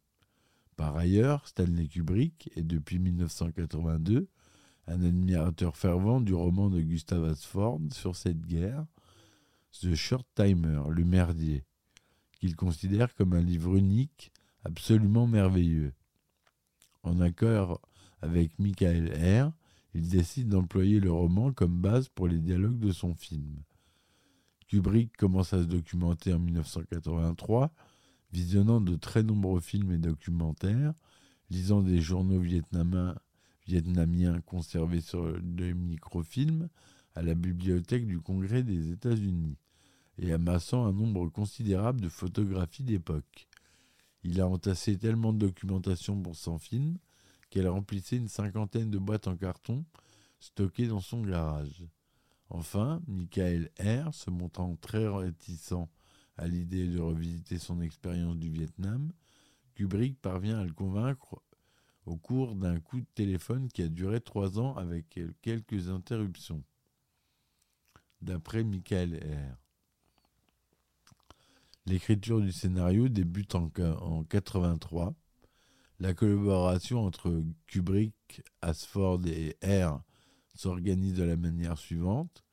Par 0.75 0.95
ailleurs, 0.97 1.47
Stanley 1.47 1.87
Kubrick 1.87 2.49
est 2.55 2.63
depuis 2.63 2.99
1982 2.99 4.27
un 4.87 5.03
admirateur 5.03 5.77
fervent 5.77 6.19
du 6.19 6.33
roman 6.33 6.69
de 6.69 6.81
Gustav 6.81 7.23
Asford 7.23 7.79
sur 7.91 8.15
cette 8.15 8.45
guerre, 8.45 8.85
The 9.81 9.95
Short 9.95 10.27
Timer, 10.35 10.81
le 10.89 11.05
merdier, 11.05 11.63
qu'il 12.33 12.55
considère 12.55 13.13
comme 13.15 13.33
un 13.33 13.41
livre 13.41 13.75
unique, 13.75 14.31
absolument 14.65 15.27
merveilleux. 15.27 15.93
En 17.03 17.19
accord 17.21 17.81
avec 18.21 18.57
Michael 18.59 19.13
R., 19.13 19.51
il 19.93 20.09
décide 20.09 20.49
d'employer 20.49 20.99
le 20.99 21.11
roman 21.11 21.53
comme 21.53 21.79
base 21.79 22.09
pour 22.09 22.27
les 22.27 22.39
dialogues 22.39 22.79
de 22.79 22.91
son 22.91 23.13
film. 23.13 23.61
Kubrick 24.67 25.15
commence 25.17 25.53
à 25.53 25.59
se 25.59 25.67
documenter 25.67 26.33
en 26.33 26.39
1983, 26.39 27.71
visionnant 28.33 28.81
de 28.81 28.95
très 28.95 29.21
nombreux 29.21 29.61
films 29.61 29.91
et 29.91 29.99
documentaires, 29.99 30.93
lisant 31.51 31.83
des 31.83 32.01
journaux 32.01 32.39
vietnamiens, 32.39 33.15
conservés 34.47 35.01
sur 35.01 35.39
des 35.41 35.75
microfilms 35.75 36.67
à 37.13 37.21
la 37.21 37.35
bibliothèque 37.35 38.07
du 38.07 38.19
Congrès 38.19 38.63
des 38.63 38.91
États-Unis 38.91 39.55
et 40.17 40.33
amassant 40.33 40.85
un 40.85 40.93
nombre 40.93 41.29
considérable 41.29 42.01
de 42.01 42.09
photographies 42.09 42.83
d'époque. 42.83 43.47
Il 44.23 44.41
a 44.41 44.47
entassé 44.47 44.97
tellement 44.97 45.31
de 45.31 45.45
documentation 45.45 46.19
pour 46.19 46.35
son 46.35 46.57
film 46.57 46.97
qu'elle 47.51 47.67
remplissait 47.67 48.17
une 48.17 48.29
cinquantaine 48.29 48.89
de 48.89 48.97
boîtes 48.97 49.27
en 49.27 49.37
carton 49.37 49.85
stockées 50.39 50.87
dans 50.87 51.01
son 51.01 51.21
garage. 51.21 51.85
Enfin, 52.49 52.99
Michael 53.07 53.69
R., 53.79 54.13
se 54.13 54.31
montrant 54.31 54.75
très 54.75 55.07
réticent 55.07 55.87
à 56.37 56.47
l'idée 56.47 56.87
de 56.87 56.99
revisiter 56.99 57.59
son 57.59 57.81
expérience 57.81 58.37
du 58.37 58.49
Vietnam, 58.49 59.11
Kubrick 59.75 60.19
parvient 60.21 60.59
à 60.59 60.65
le 60.65 60.73
convaincre 60.73 61.41
au 62.05 62.17
cours 62.17 62.55
d'un 62.55 62.79
coup 62.79 62.99
de 62.99 63.07
téléphone 63.15 63.67
qui 63.69 63.81
a 63.81 63.87
duré 63.87 64.19
trois 64.19 64.59
ans 64.59 64.75
avec 64.75 65.19
quelques 65.41 65.89
interruptions. 65.89 66.63
D'après 68.21 68.63
Michael 68.63 69.15
R. 69.15 69.57
L'écriture 71.85 72.39
du 72.39 72.51
scénario 72.51 73.09
débute 73.09 73.55
en, 73.55 73.69
en 73.79 74.23
83 74.23 75.13
la 76.03 76.13
collaboration 76.13 77.05
entre 77.05 77.43
Kubrick, 77.67 78.41
Asford 78.61 79.21
et 79.27 79.55
R 79.63 80.01
s'organise 80.53 81.13
de 81.13 81.23
la 81.23 81.37
manière 81.37 81.77
suivante. 81.77 82.43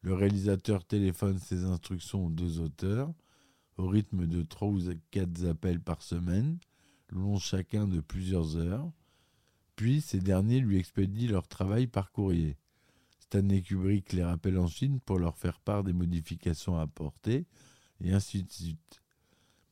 Le 0.00 0.12
réalisateur 0.14 0.84
téléphone 0.84 1.38
ses 1.38 1.64
instructions 1.64 2.26
aux 2.26 2.30
deux 2.30 2.58
auteurs 2.58 3.12
au 3.76 3.88
rythme 3.88 4.26
de 4.26 4.42
trois 4.42 4.68
ou 4.68 4.80
quatre 5.10 5.46
appels 5.46 5.80
par 5.80 6.02
semaine, 6.02 6.58
long 7.10 7.38
chacun 7.38 7.86
de 7.86 8.00
plusieurs 8.00 8.56
heures. 8.56 8.90
Puis 9.76 10.00
ces 10.00 10.20
derniers 10.20 10.60
lui 10.60 10.78
expédient 10.78 11.30
leur 11.30 11.48
travail 11.48 11.86
par 11.86 12.10
courrier. 12.10 12.56
Stanley 13.20 13.60
Kubrick 13.60 14.12
les 14.12 14.24
rappelle 14.24 14.58
ensuite 14.58 15.00
pour 15.02 15.18
leur 15.18 15.36
faire 15.36 15.60
part 15.60 15.84
des 15.84 15.92
modifications 15.92 16.78
à 16.78 16.82
apporter, 16.82 17.46
et 18.00 18.12
ainsi 18.12 18.42
de 18.42 18.50
suite. 18.50 19.02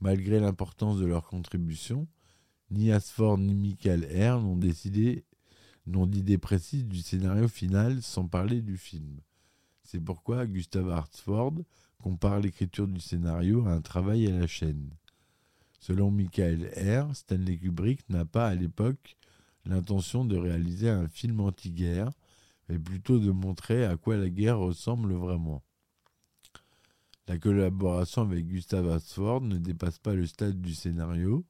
Malgré 0.00 0.40
l'importance 0.40 0.98
de 0.98 1.06
leur 1.06 1.26
contribution, 1.26 2.06
ni 2.70 2.90
Asford 2.90 3.38
ni 3.38 3.54
Michael 3.54 4.04
R 4.04 4.40
n'ont 4.40 4.56
décidé 4.56 5.24
n'ont 5.86 6.06
d'idée 6.06 6.38
précise 6.38 6.86
du 6.86 7.00
scénario 7.02 7.46
final 7.46 8.02
sans 8.02 8.26
parler 8.26 8.62
du 8.62 8.76
film. 8.76 9.20
C'est 9.82 10.00
pourquoi 10.00 10.46
Gustav 10.46 10.90
Hartford 10.90 11.54
compare 12.04 12.38
l'écriture 12.38 12.86
du 12.86 13.00
scénario 13.00 13.66
à 13.66 13.70
un 13.70 13.80
travail 13.80 14.26
à 14.26 14.38
la 14.38 14.46
chaîne. 14.46 14.90
Selon 15.80 16.10
Michael 16.10 16.70
R., 16.76 17.16
Stanley 17.16 17.56
Kubrick 17.56 18.06
n'a 18.10 18.26
pas 18.26 18.46
à 18.46 18.54
l'époque 18.54 19.16
l'intention 19.64 20.26
de 20.26 20.36
réaliser 20.36 20.90
un 20.90 21.08
film 21.08 21.40
anti-guerre, 21.40 22.10
mais 22.68 22.78
plutôt 22.78 23.18
de 23.18 23.30
montrer 23.30 23.86
à 23.86 23.96
quoi 23.96 24.18
la 24.18 24.28
guerre 24.28 24.58
ressemble 24.58 25.14
vraiment. 25.14 25.62
La 27.26 27.38
collaboration 27.38 28.20
avec 28.20 28.48
Gustav 28.48 28.86
Hartford 28.86 29.40
ne 29.40 29.56
dépasse 29.56 29.98
pas 29.98 30.12
le 30.12 30.26
stade 30.26 30.60
du 30.60 30.74
scénario, 30.74 31.46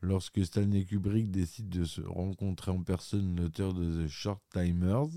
Lorsque 0.00 0.44
Stanley 0.44 0.84
Kubrick 0.84 1.30
décide 1.30 1.68
de 1.68 1.84
se 1.84 2.00
rencontrer 2.00 2.70
en 2.70 2.82
personne 2.82 3.36
l'auteur 3.36 3.74
de 3.74 4.04
The 4.04 4.08
Short 4.08 4.42
Timers, 4.52 5.08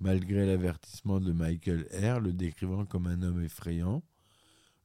malgré 0.00 0.46
l'avertissement 0.46 1.20
de 1.20 1.32
Michael 1.32 1.86
Eyre 1.90 2.20
le 2.20 2.32
décrivant 2.32 2.86
comme 2.86 3.06
un 3.06 3.22
homme 3.22 3.42
effrayant, 3.42 4.02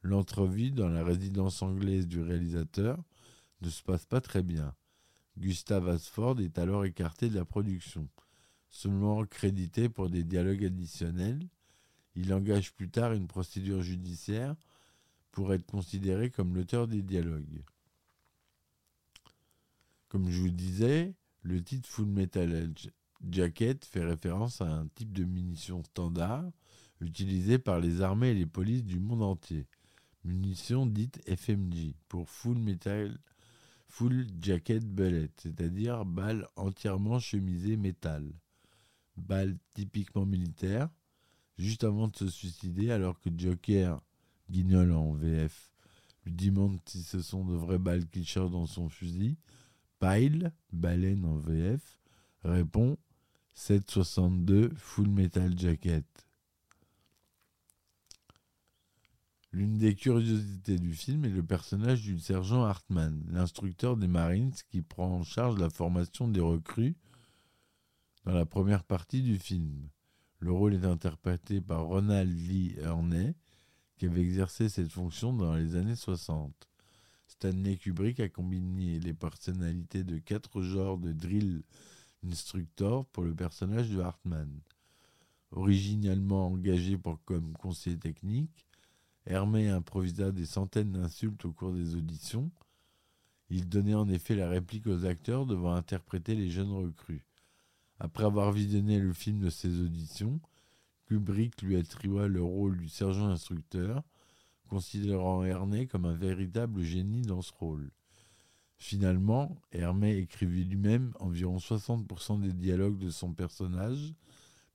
l'entrevue 0.02 0.70
dans 0.70 0.88
la 0.88 1.02
résidence 1.02 1.62
anglaise 1.62 2.06
du 2.06 2.20
réalisateur 2.20 3.02
ne 3.62 3.70
se 3.70 3.82
passe 3.82 4.04
pas 4.04 4.20
très 4.20 4.42
bien. 4.42 4.74
Gustav 5.38 5.88
Asford 5.88 6.40
est 6.40 6.58
alors 6.58 6.84
écarté 6.84 7.28
de 7.28 7.34
la 7.34 7.44
production. 7.44 8.08
Seulement 8.68 9.24
crédité 9.24 9.88
pour 9.88 10.10
des 10.10 10.24
dialogues 10.24 10.64
additionnels, 10.64 11.48
il 12.14 12.32
engage 12.32 12.72
plus 12.72 12.90
tard 12.90 13.12
une 13.12 13.26
procédure 13.26 13.82
judiciaire 13.82 14.54
pour 15.30 15.52
être 15.52 15.66
considéré 15.66 16.30
comme 16.30 16.54
l'auteur 16.54 16.88
des 16.88 17.02
dialogues. 17.02 17.62
Comme 20.08 20.30
je 20.30 20.40
vous 20.40 20.50
disais, 20.50 21.14
le 21.42 21.62
titre 21.62 21.88
Full 21.88 22.06
Metal 22.06 22.72
Jacket 23.28 23.84
fait 23.84 24.04
référence 24.04 24.60
à 24.60 24.66
un 24.66 24.86
type 24.88 25.12
de 25.12 25.24
munition 25.24 25.82
standard 25.84 26.44
utilisé 27.00 27.58
par 27.58 27.80
les 27.80 28.00
armées 28.00 28.30
et 28.30 28.34
les 28.34 28.46
polices 28.46 28.84
du 28.84 29.00
monde 29.00 29.22
entier. 29.22 29.66
Munition 30.24 30.86
dite 30.86 31.20
FMG 31.28 31.94
pour 32.08 32.28
Full 32.28 32.58
Metal 32.58 33.16
Full 33.88 34.26
Jacket 34.40 34.84
Bullet, 34.84 35.30
c'est-à-dire 35.36 36.04
balle 36.04 36.46
entièrement 36.56 37.18
chemisée 37.18 37.76
métal. 37.76 38.30
Balle 39.16 39.56
typiquement 39.74 40.26
militaire, 40.26 40.90
juste 41.56 41.84
avant 41.84 42.08
de 42.08 42.16
se 42.16 42.28
suicider 42.28 42.90
alors 42.90 43.18
que 43.20 43.30
Joker, 43.34 44.02
guignol 44.50 44.92
en 44.92 45.12
VF, 45.12 45.72
lui 46.24 46.32
demande 46.32 46.78
si 46.84 47.02
ce 47.02 47.22
sont 47.22 47.44
de 47.44 47.54
vraies 47.54 47.78
balles 47.78 48.06
qu'il 48.08 48.26
cherche 48.26 48.50
dans 48.50 48.66
son 48.66 48.88
fusil. 48.88 49.38
Pile, 49.98 50.52
baleine 50.72 51.24
en 51.24 51.38
VF, 51.38 51.98
répond 52.44 52.98
762 53.56 54.74
Full 54.76 55.08
Metal 55.08 55.58
Jacket. 55.58 56.04
L'une 59.50 59.78
des 59.78 59.94
curiosités 59.94 60.78
du 60.78 60.92
film 60.92 61.24
est 61.24 61.30
le 61.30 61.42
personnage 61.42 62.02
du 62.02 62.18
sergent 62.20 62.64
Hartman, 62.64 63.24
l'instructeur 63.30 63.96
des 63.96 64.08
Marines 64.08 64.52
qui 64.70 64.82
prend 64.82 65.08
en 65.08 65.24
charge 65.24 65.58
la 65.58 65.70
formation 65.70 66.28
des 66.28 66.42
recrues 66.42 66.96
dans 68.26 68.34
la 68.34 68.44
première 68.44 68.84
partie 68.84 69.22
du 69.22 69.38
film. 69.38 69.88
Le 70.38 70.52
rôle 70.52 70.74
est 70.74 70.84
interprété 70.84 71.62
par 71.62 71.84
Ronald 71.84 72.30
Lee 72.30 72.76
Ernet, 72.78 73.34
qui 73.96 74.04
avait 74.04 74.20
exercé 74.20 74.68
cette 74.68 74.92
fonction 74.92 75.32
dans 75.32 75.54
les 75.54 75.76
années 75.76 75.96
60. 75.96 76.52
Stanley 77.26 77.78
Kubrick 77.78 78.20
a 78.20 78.28
combiné 78.28 79.00
les 79.00 79.14
personnalités 79.14 80.04
de 80.04 80.18
quatre 80.18 80.60
genres 80.60 80.98
de 80.98 81.12
drill 81.14 81.62
instructor 82.28 83.06
pour 83.06 83.24
le 83.24 83.34
personnage 83.34 83.90
de 83.90 84.00
Hartman. 84.00 84.48
Originalement 85.52 86.48
engagé 86.48 86.98
comme 87.24 87.52
conseiller 87.54 87.98
technique, 87.98 88.66
Hermé 89.26 89.68
improvisa 89.68 90.30
des 90.30 90.46
centaines 90.46 90.92
d'insultes 90.92 91.44
au 91.44 91.52
cours 91.52 91.72
des 91.72 91.96
auditions. 91.96 92.50
Il 93.50 93.68
donnait 93.68 93.94
en 93.94 94.08
effet 94.08 94.36
la 94.36 94.48
réplique 94.48 94.86
aux 94.86 95.04
acteurs 95.04 95.46
devant 95.46 95.74
interpréter 95.74 96.34
les 96.34 96.50
jeunes 96.50 96.72
recrues. 96.72 97.24
Après 97.98 98.24
avoir 98.24 98.52
visionné 98.52 99.00
le 99.00 99.12
film 99.12 99.40
de 99.40 99.50
ses 99.50 99.80
auditions, 99.80 100.40
Kubrick 101.06 101.62
lui 101.62 101.76
attribua 101.76 102.28
le 102.28 102.42
rôle 102.42 102.76
du 102.76 102.88
sergent 102.88 103.28
instructeur, 103.28 104.02
considérant 104.68 105.44
Hermé 105.44 105.86
comme 105.86 106.04
un 106.04 106.16
véritable 106.16 106.82
génie 106.82 107.22
dans 107.22 107.42
ce 107.42 107.52
rôle. 107.52 107.90
Finalement, 108.78 109.56
Hermé 109.72 110.16
écrivit 110.16 110.64
lui-même 110.64 111.12
environ 111.18 111.56
60% 111.56 112.40
des 112.40 112.52
dialogues 112.52 112.98
de 112.98 113.10
son 113.10 113.32
personnage, 113.32 114.14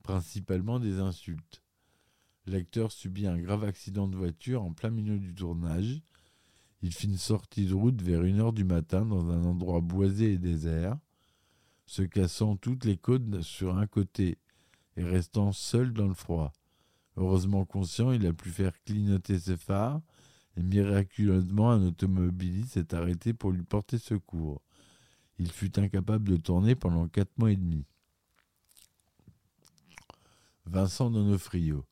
principalement 0.02 0.80
des 0.80 1.00
insultes. 1.00 1.62
L'acteur 2.48 2.92
subit 2.92 3.28
un 3.28 3.38
grave 3.38 3.64
accident 3.64 4.08
de 4.08 4.18
voiture 4.18 4.64
en 4.64 4.74
plein 4.74 4.90
milieu 4.90 5.20
du 5.20 5.36
tournage. 5.36 6.02
Il 6.82 6.92
fit 6.92 7.06
une 7.06 7.18
sortie 7.18 7.68
de 7.68 7.76
route 7.76 8.02
vers 8.02 8.24
1h 8.24 8.54
du 8.54 8.64
matin 8.64 9.06
dans 9.06 9.30
un 9.30 9.44
endroit 9.46 9.82
boisé 9.82 10.34
et 10.34 10.38
désert, 10.40 10.98
se 11.86 12.02
cassant 12.02 12.56
toutes 12.56 12.86
les 12.86 12.98
côtes 12.98 13.42
sur 13.42 13.78
un 13.78 13.86
côté 13.86 14.40
et 14.98 15.04
restant 15.04 15.52
seul 15.52 15.94
dans 15.94 16.08
le 16.08 16.16
froid. 16.16 16.52
Heureusement 17.18 17.66
conscient, 17.66 18.12
il 18.12 18.26
a 18.26 18.34
pu 18.34 18.50
faire 18.50 18.74
clignoter 18.84 19.38
ses 19.38 19.58
phares 19.58 20.02
miraculeusement 20.58 21.72
un 21.72 21.88
automobiliste 21.88 22.74
s'est 22.74 22.94
arrêté 22.94 23.34
pour 23.34 23.52
lui 23.52 23.64
porter 23.64 23.98
secours. 23.98 24.62
Il 25.40 25.52
fut 25.52 25.80
incapable 25.80 26.30
de 26.30 26.38
tourner 26.38 26.76
pendant 26.76 27.08
quatre 27.08 27.38
mois 27.38 27.52
et 27.52 27.56
demi. 27.56 27.86
Vincent 30.66 31.10
Donofrio. 31.10 31.86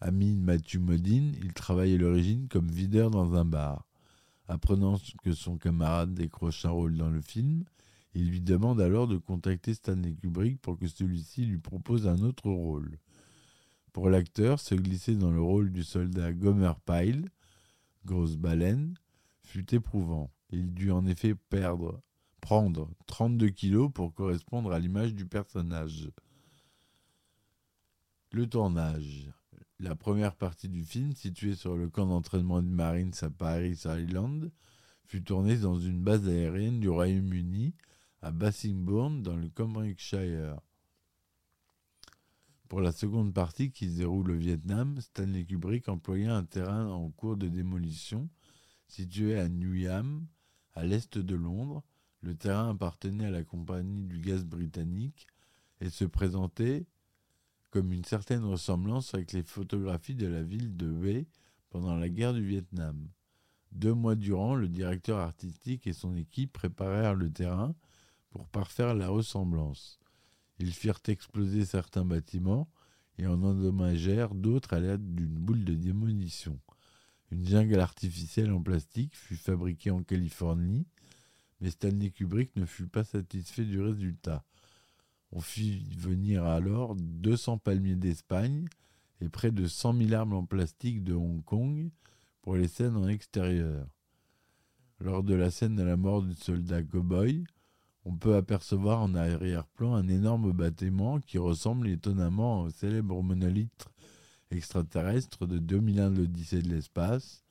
Ami 0.00 0.34
de 0.34 0.40
Mathieu 0.40 0.80
Modine, 0.80 1.34
il 1.42 1.52
travaille 1.52 1.94
à 1.94 1.98
l'origine 1.98 2.48
comme 2.48 2.68
videur 2.68 3.10
dans 3.10 3.34
un 3.34 3.44
bar. 3.44 3.86
Apprenant 4.48 4.98
que 5.22 5.32
son 5.32 5.58
camarade 5.58 6.14
décroche 6.14 6.64
un 6.64 6.70
rôle 6.70 6.96
dans 6.96 7.10
le 7.10 7.20
film, 7.20 7.64
il 8.14 8.28
lui 8.28 8.40
demande 8.40 8.80
alors 8.80 9.06
de 9.06 9.18
contacter 9.18 9.74
Stanley 9.74 10.14
Kubrick 10.14 10.60
pour 10.60 10.78
que 10.78 10.88
celui-ci 10.88 11.44
lui 11.44 11.58
propose 11.58 12.08
un 12.08 12.18
autre 12.20 12.50
rôle. 12.50 12.98
Pour 13.92 14.08
l'acteur, 14.08 14.58
se 14.58 14.74
glisser 14.74 15.14
dans 15.14 15.30
le 15.30 15.40
rôle 15.40 15.70
du 15.70 15.84
soldat 15.84 16.32
Gomer 16.32 16.72
Pyle, 16.84 17.28
grosse 18.04 18.36
baleine, 18.36 18.94
fut 19.42 19.74
éprouvant. 19.74 20.30
Il 20.50 20.72
dut 20.72 20.90
en 20.90 21.06
effet 21.06 21.34
perdre, 21.34 22.00
prendre 22.40 22.90
32 23.06 23.48
kilos 23.48 23.90
pour 23.92 24.14
correspondre 24.14 24.72
à 24.72 24.78
l'image 24.78 25.14
du 25.14 25.26
personnage. 25.26 26.10
Le 28.32 28.46
tournage. 28.46 29.30
La 29.78 29.96
première 29.96 30.36
partie 30.36 30.68
du 30.68 30.84
film, 30.84 31.14
située 31.14 31.54
sur 31.54 31.76
le 31.76 31.88
camp 31.88 32.06
d'entraînement 32.06 32.60
des 32.62 32.68
Marines 32.68 33.12
à 33.22 33.30
Paris 33.30 33.80
Island, 33.84 34.50
fut 35.06 35.22
tournée 35.22 35.56
dans 35.56 35.78
une 35.78 36.02
base 36.02 36.28
aérienne 36.28 36.80
du 36.80 36.88
Royaume-Uni 36.88 37.74
à 38.22 38.30
Bassingbourn 38.30 39.22
dans 39.22 39.36
le 39.36 39.48
Cambridgeshire. 39.48 40.60
Pour 42.70 42.80
la 42.80 42.92
seconde 42.92 43.34
partie 43.34 43.72
qui 43.72 43.90
se 43.90 43.96
déroule 43.96 44.30
au 44.30 44.36
Vietnam, 44.36 45.00
Stanley 45.00 45.44
Kubrick 45.44 45.88
employa 45.88 46.36
un 46.36 46.44
terrain 46.44 46.86
en 46.86 47.10
cours 47.10 47.36
de 47.36 47.48
démolition 47.48 48.28
situé 48.86 49.36
à 49.36 49.48
Newham, 49.48 50.24
à 50.74 50.84
l'est 50.84 51.18
de 51.18 51.34
Londres. 51.34 51.82
Le 52.20 52.36
terrain 52.36 52.70
appartenait 52.70 53.26
à 53.26 53.30
la 53.32 53.42
compagnie 53.42 54.04
du 54.04 54.20
gaz 54.20 54.44
britannique 54.44 55.26
et 55.80 55.90
se 55.90 56.04
présentait 56.04 56.86
comme 57.70 57.92
une 57.92 58.04
certaine 58.04 58.44
ressemblance 58.44 59.14
avec 59.14 59.32
les 59.32 59.42
photographies 59.42 60.14
de 60.14 60.28
la 60.28 60.44
ville 60.44 60.76
de 60.76 60.92
Hue 60.92 61.26
pendant 61.70 61.96
la 61.96 62.08
guerre 62.08 62.34
du 62.34 62.46
Vietnam. 62.46 63.08
Deux 63.72 63.94
mois 63.94 64.14
durant, 64.14 64.54
le 64.54 64.68
directeur 64.68 65.18
artistique 65.18 65.88
et 65.88 65.92
son 65.92 66.14
équipe 66.14 66.52
préparèrent 66.52 67.16
le 67.16 67.32
terrain 67.32 67.74
pour 68.30 68.46
parfaire 68.46 68.94
la 68.94 69.08
ressemblance. 69.08 69.99
Ils 70.60 70.74
firent 70.74 71.00
exploser 71.06 71.64
certains 71.64 72.04
bâtiments 72.04 72.68
et 73.18 73.26
en 73.26 73.42
endommagèrent 73.42 74.34
d'autres 74.34 74.74
à 74.74 74.80
l'aide 74.80 75.14
d'une 75.14 75.34
boule 75.34 75.64
de 75.64 75.74
démolition. 75.74 76.60
Une 77.30 77.46
jungle 77.46 77.80
artificielle 77.80 78.52
en 78.52 78.60
plastique 78.60 79.16
fut 79.16 79.36
fabriquée 79.36 79.90
en 79.90 80.02
Californie, 80.02 80.86
mais 81.60 81.70
Stanley 81.70 82.10
Kubrick 82.10 82.54
ne 82.56 82.66
fut 82.66 82.88
pas 82.88 83.04
satisfait 83.04 83.64
du 83.64 83.80
résultat. 83.80 84.44
On 85.32 85.40
fit 85.40 85.82
venir 85.96 86.44
alors 86.44 86.94
200 86.94 87.56
palmiers 87.58 87.96
d'Espagne 87.96 88.66
et 89.22 89.30
près 89.30 89.52
de 89.52 89.66
100 89.66 89.94
000 89.96 90.12
arbres 90.12 90.36
en 90.36 90.44
plastique 90.44 91.02
de 91.02 91.14
Hong 91.14 91.42
Kong 91.42 91.90
pour 92.42 92.56
les 92.56 92.68
scènes 92.68 92.96
en 92.96 93.08
extérieur. 93.08 93.86
Lors 94.98 95.22
de 95.22 95.34
la 95.34 95.50
scène 95.50 95.76
de 95.76 95.82
la 95.82 95.96
mort 95.96 96.22
du 96.22 96.34
soldat 96.34 96.82
cowboy, 96.82 97.44
on 98.04 98.16
peut 98.16 98.36
apercevoir 98.36 99.02
en 99.02 99.14
arrière-plan 99.14 99.94
un 99.94 100.08
énorme 100.08 100.52
bâtiment 100.52 101.20
qui 101.20 101.38
ressemble 101.38 101.88
étonnamment 101.88 102.62
au 102.62 102.70
célèbre 102.70 103.22
monolithe 103.22 103.86
extraterrestre 104.50 105.46
de 105.46 105.58
2001 105.58 106.10
l'Odyssée 106.10 106.62
de 106.62 106.68
l'espace, 106.68 107.44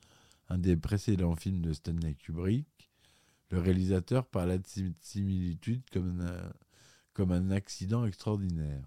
un 0.48 0.58
des 0.58 0.76
précédents 0.76 1.36
films 1.36 1.62
de 1.62 1.72
Stanley 1.72 2.14
Kubrick. 2.14 2.90
Le 3.50 3.58
réalisateur 3.58 4.26
parla 4.26 4.58
de 4.58 4.66
similitude 5.00 5.82
comme 5.92 6.30
comme 7.12 7.32
un 7.32 7.50
accident 7.50 8.06
extraordinaire. 8.06 8.82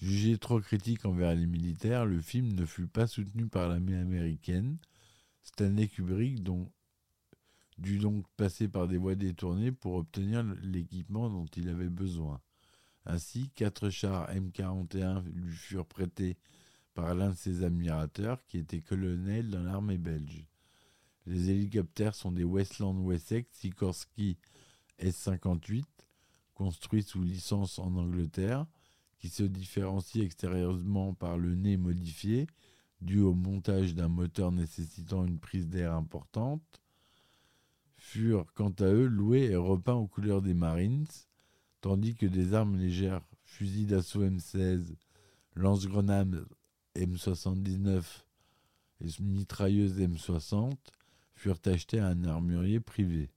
Jugé 0.00 0.36
trop 0.36 0.60
critique 0.60 1.04
envers 1.04 1.34
les 1.34 1.46
militaires, 1.46 2.04
le 2.04 2.20
film 2.20 2.52
ne 2.52 2.66
fut 2.66 2.88
pas 2.88 3.06
soutenu 3.06 3.46
par 3.46 3.68
l'armée 3.68 3.96
américaine. 3.96 4.76
Stanley 5.42 5.88
Kubrick 5.88 6.42
dont, 6.42 6.70
dut 7.78 7.98
donc 7.98 8.24
passer 8.36 8.68
par 8.68 8.88
des 8.88 8.98
voies 8.98 9.14
détournées 9.14 9.72
pour 9.72 9.94
obtenir 9.94 10.44
l'équipement 10.62 11.28
dont 11.28 11.46
il 11.56 11.68
avait 11.68 11.88
besoin. 11.88 12.40
Ainsi, 13.06 13.50
quatre 13.54 13.90
chars 13.90 14.30
M41 14.32 15.24
lui 15.24 15.54
furent 15.54 15.86
prêtés 15.86 16.36
par 16.94 17.14
l'un 17.14 17.30
de 17.30 17.36
ses 17.36 17.64
admirateurs 17.64 18.44
qui 18.46 18.58
était 18.58 18.80
colonel 18.80 19.50
dans 19.50 19.62
l'armée 19.62 19.98
belge. 19.98 20.46
Les 21.26 21.50
hélicoptères 21.50 22.14
sont 22.14 22.32
des 22.32 22.44
Westland 22.44 22.98
Wessex 23.04 23.48
Sikorsky 23.52 24.38
S-58, 24.98 25.84
construits 26.54 27.02
sous 27.02 27.22
licence 27.22 27.78
en 27.78 27.96
Angleterre, 27.96 28.66
qui 29.18 29.28
se 29.28 29.42
différencient 29.42 30.22
extérieurement 30.22 31.14
par 31.14 31.38
le 31.38 31.54
nez 31.54 31.76
modifié, 31.76 32.46
dû 33.00 33.20
au 33.20 33.34
montage 33.34 33.94
d'un 33.94 34.08
moteur 34.08 34.52
nécessitant 34.52 35.24
une 35.24 35.38
prise 35.38 35.68
d'air 35.68 35.94
importante, 35.94 36.62
furent 38.04 38.52
quant 38.52 38.74
à 38.80 38.84
eux 38.84 39.06
loués 39.06 39.46
et 39.50 39.56
repeints 39.56 39.94
aux 39.94 40.06
couleurs 40.06 40.42
des 40.42 40.52
Marines, 40.52 41.06
tandis 41.80 42.14
que 42.14 42.26
des 42.26 42.52
armes 42.52 42.76
légères, 42.76 43.22
fusils 43.44 43.86
d'assaut 43.86 44.22
M16, 44.22 44.94
lance-grenades 45.54 46.46
M79 46.96 48.04
et 49.00 49.08
mitrailleuses 49.22 49.98
M60 49.98 50.76
furent 51.34 51.60
achetés 51.64 51.98
à 51.98 52.08
un 52.08 52.24
armurier 52.24 52.78
privé. 52.78 53.30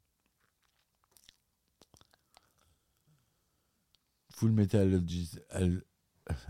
Full 4.32 4.51
Metal 4.51 5.01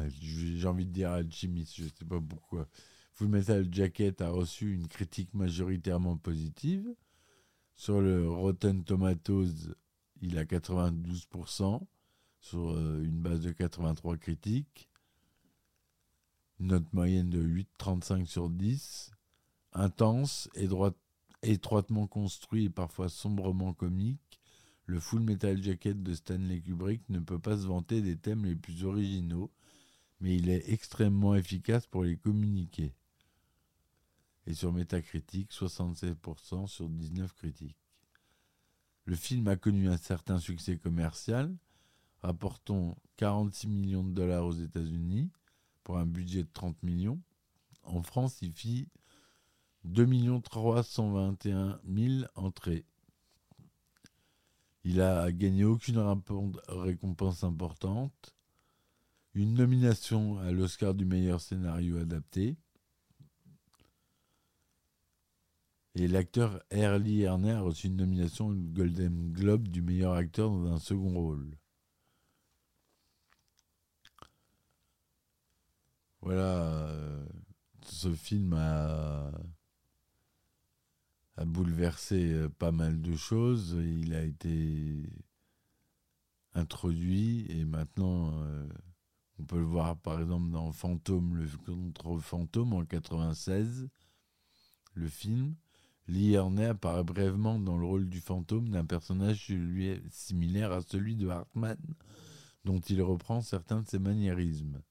j'ai 0.10 0.68
envie 0.68 0.88
de 0.88 0.92
dire 0.92 1.12
Alchemist, 1.12 1.76
je 1.76 1.84
sais 1.84 2.06
pas 2.06 2.20
pourquoi. 2.20 2.68
Full 3.14 3.28
Metal 3.28 3.68
Jacket 3.72 4.22
a 4.22 4.30
reçu 4.30 4.74
une 4.74 4.88
critique 4.88 5.34
majoritairement 5.36 6.18
positive. 6.18 6.96
Sur 7.78 8.02
le 8.02 8.28
Rotten 8.28 8.84
Tomatoes, 8.84 9.76
il 10.22 10.40
a 10.40 10.46
92% 10.46 11.80
sur 12.40 12.72
euh, 12.72 13.04
une 13.04 13.22
base 13.22 13.42
de 13.42 13.52
83 13.52 14.18
critiques. 14.18 14.90
Une 16.60 16.68
note 16.70 16.92
moyenne 16.92 17.30
de 17.30 17.40
8,35 17.40 18.26
sur 18.26 18.50
10. 18.50 19.12
Intense 19.74 20.50
étroitement 21.44 22.08
construit 22.08 22.66
et 22.66 22.70
parfois 22.72 23.10
sombrement 23.10 23.74
comique, 23.74 24.42
le 24.88 25.00
Full 25.00 25.22
Metal 25.22 25.62
Jacket 25.62 26.02
de 26.02 26.16
Stanley 26.16 26.62
Kubrick 26.62 27.08
ne 27.10 27.20
peut 27.20 27.38
pas 27.38 27.58
se 27.58 27.68
vanter 27.68 28.02
des 28.02 28.18
thèmes 28.18 28.46
les 28.46 28.56
plus 28.56 28.86
originaux, 28.86 29.52
mais 30.20 30.36
il 30.36 30.50
est 30.50 30.68
extrêmement 30.72 31.36
efficace 31.36 31.86
pour 31.86 32.04
les 32.04 32.18
communiquer. 32.18 32.96
Et 34.48 34.54
sur 34.54 34.72
Metacritic, 34.72 35.52
76% 35.52 36.68
sur 36.68 36.90
19 36.90 37.34
critiques. 37.34 37.78
Le 39.04 39.16
film 39.16 39.48
a 39.50 39.58
connu 39.58 39.90
un 39.90 39.98
certain 39.98 40.40
succès 40.40 40.78
commercial, 40.78 41.56
rapportant 42.22 42.98
46 43.18 43.68
millions 43.68 44.04
de 44.04 44.14
dollars 44.14 44.46
aux 44.46 44.54
États-Unis 44.54 45.30
pour 45.84 45.98
un 45.98 46.06
budget 46.06 46.44
de 46.44 46.50
30 46.52 46.82
millions. 46.82 47.22
En 47.84 48.04
France, 48.04 48.42
il 48.42 48.54
fit 48.54 48.88
2 49.84 50.42
321 50.42 51.80
000 51.86 52.26
entrées. 52.36 52.86
Il 54.84 55.02
a 55.02 55.32
gagné 55.32 55.66
aucune 55.66 55.98
récompense 56.68 57.44
importante, 57.44 58.36
une 59.34 59.54
nomination 59.54 60.40
à 60.40 60.52
l'Oscar 60.52 60.94
du 60.94 61.06
meilleur 61.06 61.42
scénario 61.42 61.98
adapté, 61.98 62.58
et 65.98 66.08
l'acteur 66.08 66.62
Early 66.70 67.24
Erner 67.24 67.54
a 67.54 67.62
reçu 67.62 67.88
une 67.88 67.96
nomination 67.98 68.50
au 68.50 68.54
Golden 68.54 69.34
Globe 69.34 69.68
du 69.68 69.82
meilleur 69.82 70.14
acteur 70.14 70.52
dans 70.52 70.72
un 70.72 70.78
second 70.78 71.14
rôle. 71.14 71.58
Voilà, 76.22 76.66
euh, 76.90 77.26
ce 77.84 78.14
film 78.14 78.54
a, 78.54 79.32
bouleversé 81.46 82.32
euh, 82.32 82.50
pas 82.50 82.72
mal 82.72 83.02
de 83.02 83.16
choses. 83.16 83.76
Il 83.80 84.14
a 84.14 84.22
été 84.22 85.10
introduit 86.54 87.48
et 87.50 87.66
maintenant 87.66 88.40
euh, 88.44 88.68
on 89.40 89.46
peut 89.46 89.58
le 89.58 89.66
voir 89.66 89.98
par 89.98 90.22
exemple 90.22 90.52
dans 90.52 90.72
Fantôme, 90.72 91.36
le 91.38 91.48
contre 91.66 92.20
Fantôme 92.20 92.74
en 92.74 92.86
96, 92.86 93.90
le 94.94 95.10
film. 95.10 95.56
Lee 96.08 96.34
Ernet 96.34 96.68
apparaît 96.68 97.04
brièvement 97.04 97.60
dans 97.60 97.78
le 97.78 97.86
rôle 97.86 98.08
du 98.08 98.22
fantôme 98.22 98.70
d'un 98.70 98.86
personnage 98.86 99.52
similaire 100.10 100.72
à 100.72 100.82
celui 100.82 101.16
de 101.16 101.28
Hartman, 101.28 101.78
dont 102.64 102.80
il 102.80 103.02
reprend 103.02 103.42
certains 103.42 103.82
de 103.82 103.88
ses 103.88 104.00
maniérismes. 104.00 104.82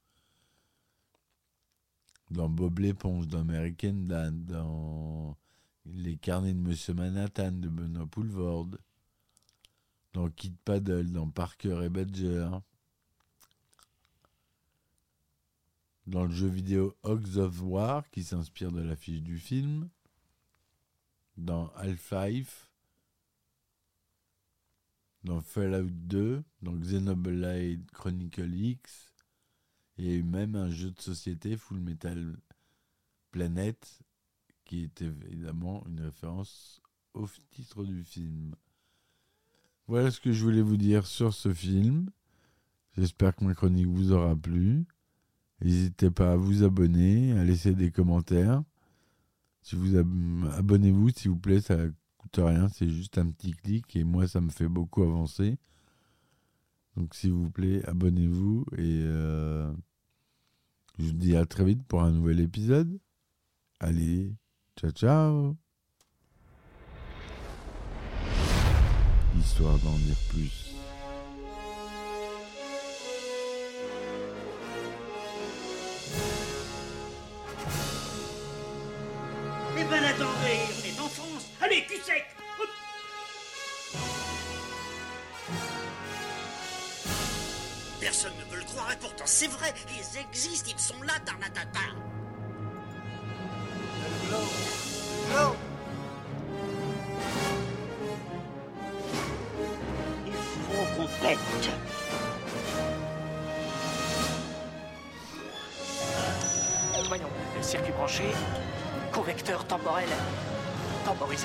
Dans 2.30 2.48
Bob 2.48 2.80
l'éponge, 2.80 3.28
dans 3.28 3.44
dans 3.44 5.36
Les 5.86 6.16
carnets 6.16 6.52
de 6.52 6.58
Monsieur 6.58 6.92
Manhattan 6.92 7.52
de 7.52 7.68
Benoît 7.68 8.06
Poulvorde, 8.06 8.78
dans 10.12 10.28
Kid 10.28 10.56
Paddle, 10.64 11.12
dans 11.12 11.30
Parker 11.30 11.82
et 11.84 11.88
Badger, 11.88 12.50
dans 16.06 16.24
le 16.24 16.32
jeu 16.32 16.48
vidéo 16.48 16.96
Hogs 17.02 17.36
of 17.38 17.62
War, 17.62 18.08
qui 18.10 18.22
s'inspire 18.22 18.72
de 18.72 18.80
l'affiche 18.80 19.22
du 19.22 19.38
film, 19.38 19.88
dans 21.36 21.68
Half-Life, 21.76 22.70
dans 25.24 25.40
Fallout 25.40 25.90
2, 25.90 26.42
dans 26.62 26.74
Xenoblade 26.74 27.90
Chronicle 27.92 28.54
X, 28.54 29.12
et 29.98 30.22
même 30.22 30.54
un 30.54 30.70
jeu 30.70 30.90
de 30.90 31.00
société 31.00 31.56
Full 31.56 31.80
Metal 31.80 32.36
Planet, 33.30 34.00
qui 34.64 34.84
est 34.84 35.02
évidemment 35.02 35.84
une 35.86 36.00
référence 36.00 36.80
au 37.14 37.26
titre 37.50 37.84
du 37.84 38.02
film. 38.02 38.54
Voilà 39.86 40.10
ce 40.10 40.20
que 40.20 40.32
je 40.32 40.42
voulais 40.42 40.62
vous 40.62 40.76
dire 40.76 41.06
sur 41.06 41.32
ce 41.32 41.52
film. 41.52 42.10
J'espère 42.96 43.34
que 43.34 43.44
ma 43.44 43.54
chronique 43.54 43.86
vous 43.86 44.12
aura 44.12 44.34
plu. 44.34 44.86
N'hésitez 45.60 46.10
pas 46.10 46.32
à 46.32 46.36
vous 46.36 46.64
abonner, 46.64 47.32
à 47.38 47.44
laisser 47.44 47.74
des 47.74 47.90
commentaires. 47.90 48.62
Si 49.66 49.74
vous 49.74 49.96
ab- 49.96 50.48
abonnez-vous, 50.58 51.08
s'il 51.10 51.32
vous 51.32 51.38
plaît, 51.38 51.60
ça 51.60 51.76
coûte 52.18 52.36
rien, 52.38 52.68
c'est 52.68 52.88
juste 52.88 53.18
un 53.18 53.28
petit 53.28 53.50
clic 53.50 53.96
et 53.96 54.04
moi 54.04 54.28
ça 54.28 54.40
me 54.40 54.50
fait 54.50 54.68
beaucoup 54.68 55.02
avancer. 55.02 55.58
Donc 56.96 57.16
s'il 57.16 57.32
vous 57.32 57.50
plaît, 57.50 57.84
abonnez-vous 57.84 58.64
et 58.78 59.00
euh, 59.02 59.68
je 61.00 61.06
vous 61.06 61.12
dis 61.14 61.34
à 61.36 61.46
très 61.46 61.64
vite 61.64 61.82
pour 61.82 62.00
un 62.04 62.12
nouvel 62.12 62.38
épisode. 62.38 62.96
Allez, 63.80 64.32
ciao 64.76 64.92
ciao. 64.92 65.56
Histoire 69.36 69.80
d'en 69.80 69.98
dire 69.98 70.16
plus. 70.30 70.65
On 80.24 80.86
est 80.86 81.00
en 81.00 81.08
France. 81.08 81.46
Allez, 81.60 81.84
cul 81.84 82.00
sec. 82.02 82.24
Personne 88.00 88.32
ne 88.38 88.52
veut 88.52 88.60
le 88.60 88.64
croire 88.64 88.92
et 88.92 88.96
pourtant 88.96 89.24
c'est 89.26 89.48
vrai, 89.48 89.74
ils 89.90 90.18
existent, 90.18 90.70
ils 90.72 90.80
sont 90.80 91.02
là, 91.02 91.14
Tarnatata. 91.24 91.80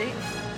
Jersey. 0.01 0.50